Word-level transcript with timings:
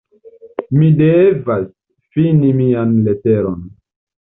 Mi 0.77 0.87
devas 1.01 1.67
ﬁni 2.17 2.51
mian 2.63 2.99
leteron. 3.11 3.63